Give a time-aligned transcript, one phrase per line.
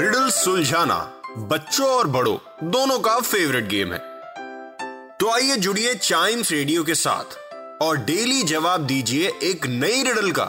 [0.00, 0.96] Riddle सुलझाना
[1.48, 2.36] बच्चों और बड़ों,
[2.70, 3.98] दोनों का फेवरेट गेम है।
[5.20, 7.36] तो आइए जुड़िए चाइम्स रेडियो के साथ
[7.82, 10.44] और डेली जवाब दीजिए एक नई रिडल का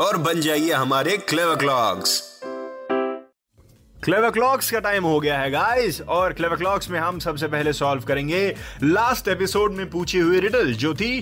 [0.00, 2.20] और बन जाइए हमारे क्लेवर क्लॉक्स
[4.04, 7.72] क्लेवर क्लॉक्स का टाइम हो गया है गाइस और क्लेवर क्लॉक्स में हम सबसे पहले
[7.72, 8.48] सॉल्व करेंगे
[8.82, 11.12] लास्ट एपिसोड में पूछी हुई रिडल जो थी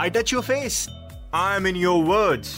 [0.00, 0.86] I touch your face
[1.34, 2.56] I am in your words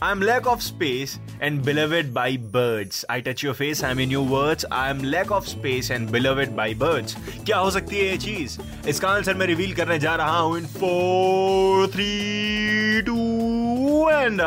[0.00, 3.04] I'm lack of space and beloved by birds.
[3.08, 4.64] I touch your face, I'm in your words.
[4.70, 7.16] I'm lack of space and beloved by birds.
[7.46, 10.66] क्या हो सकती है ये चीज इसका answer मैं reveal करने जा रहा हूं in
[10.76, 13.16] four three two
[14.10, 14.40] and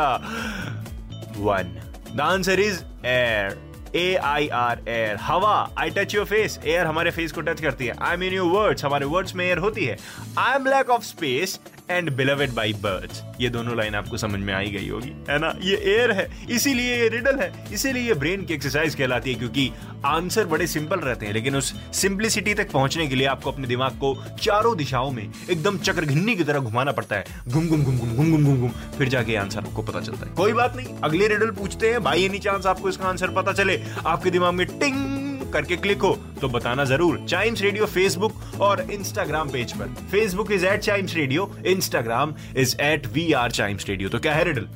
[1.36, 1.74] one
[2.16, 3.58] the answer is air
[3.96, 7.86] A I R air हवा I touch your face air हमारे फेस को टच करती
[7.86, 7.94] है.
[8.00, 9.96] आई मीन योर वर्ड्स हमारे वर्ड्स में एयर होती है.
[10.38, 11.58] I am lack of space
[11.90, 15.12] and beloved by birds ये दोनों लाइन आपको समझ में आई गई होगी.
[15.30, 15.54] है ना?
[15.62, 16.28] ये एयर है.
[16.50, 17.52] इसीलिए ये रिडल है.
[17.72, 19.70] इसीलिए ये ब्रेन की एक्सरसाइज कहलाती है क्योंकि
[20.06, 23.92] आंसर बड़े सिंपल रहते हैं, लेकिन उस सिंप्लिसिटी तक पहुँचने के लिए आपको अपने दिमाग
[23.92, 27.24] को चारों दिशाओं में एकदम चक्र चक्रघिन्नी की तरह घुमाना पड़ता है.
[27.48, 30.34] घुम घुम घुम घुम घुम घुम घुम घुम, फिर जाके आंसर आपको पता चलता है.
[30.34, 30.86] कोई बात नहीं.
[31.04, 32.02] अगले रिडल पूछते हैं.
[32.02, 33.81] बाई एनी चांस आपको इसका आंसर पता चले.
[34.06, 39.50] आपके दिमाग में टिंग करके क्लिक हो तो बताना ज़रूर चाइम्स रेडियो फेसबुक और इंस्टाग्राम
[39.50, 44.18] पेज पर। Facebook is at Chimes Radio Instagram is at we are Chimes Radio तो
[44.18, 44.68] क्या है riddle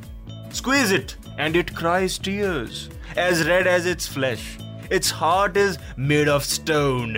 [0.56, 1.10] Squeeze it,
[1.44, 2.76] and it cries tears,
[3.22, 4.44] as red as its flesh.
[4.90, 5.74] Its heart is
[6.10, 7.16] made of stone.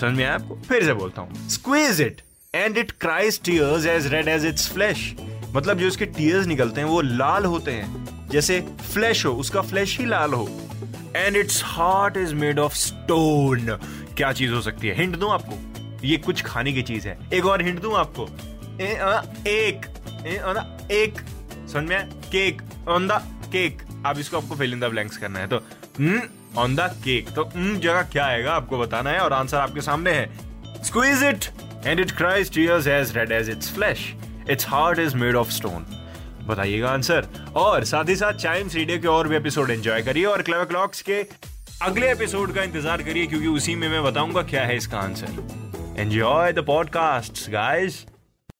[0.00, 0.58] समझ में आपको?
[0.68, 2.20] फिर से बोलता हूँ। Squeeze it
[2.54, 5.12] and it cries tears as red as its flesh
[5.54, 8.60] मतलब जो उसके टीयर्स निकलते हैं वो लाल होते हैं। जैसे
[8.92, 10.48] फ्लैश हो उसका फ्लैश ही लाल हो।
[11.16, 13.78] And its heart is made of stone
[14.16, 14.94] क्या चीज़ हो सकती है?
[14.94, 15.72] हिंट दूँ आपको?
[16.06, 18.28] ये कुछ खाने की चीज़ है। एक और हिंट दूँ आपको?
[18.80, 19.86] ए, अ, एक।
[20.26, 21.20] ए, ना, एक।
[21.72, 23.12] समझ में केक ऑन द
[23.52, 25.56] केक अब इसको आपको फिल इन द ब्लैंक्स करना है। तो
[26.60, 28.52] ऑन द केक तो हम्म जगह क्या आएगा?
[28.52, 30.38] आपको बताना है और आंसर आपके सामने है।
[30.84, 31.44] Squeeze it
[31.86, 34.14] and it cries tears as red as its flesh
[34.50, 36.01] its heart is made of stone
[36.46, 37.26] बताइएगा आंसर।
[37.56, 41.02] और साथ ही साथ चाइम्स रेडियो के और भी एपिसोड एंजॉय करिए और क्लेवर क्लॉक्स
[41.02, 41.24] के
[41.82, 46.52] अगले एपिसोड का इंतज़ार करिए, क्योंकि उसी में मैं बताऊँगा क्या है इसका answer enjoy
[46.52, 48.04] the podcast guys